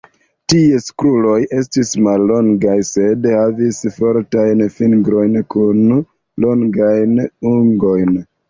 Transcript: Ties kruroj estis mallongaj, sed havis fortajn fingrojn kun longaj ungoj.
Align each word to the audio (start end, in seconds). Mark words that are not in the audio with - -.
Ties 0.51 0.85
kruroj 1.01 1.35
estis 1.57 1.91
mallongaj, 2.07 2.77
sed 2.89 3.27
havis 3.33 3.83
fortajn 3.99 4.65
fingrojn 4.79 5.39
kun 5.57 5.95
longaj 6.47 6.97
ungoj. 7.55 7.99